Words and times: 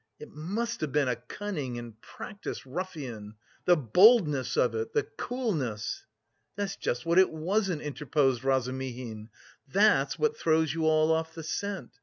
"It 0.19 0.31
must 0.31 0.81
have 0.81 0.91
been 0.91 1.07
a 1.09 1.15
cunning 1.15 1.77
and 1.77 2.01
practised 2.01 2.65
ruffian! 2.65 3.35
The 3.65 3.77
boldness 3.77 4.57
of 4.57 4.73
it! 4.73 4.93
The 4.93 5.03
coolness!" 5.03 6.07
"That's 6.55 6.75
just 6.75 7.05
what 7.05 7.19
it 7.19 7.29
wasn't!" 7.29 7.83
interposed 7.83 8.43
Razumihin. 8.43 9.29
"That's 9.71 10.17
what 10.17 10.35
throws 10.35 10.73
you 10.73 10.87
all 10.87 11.11
off 11.11 11.35
the 11.35 11.43
scent. 11.43 11.91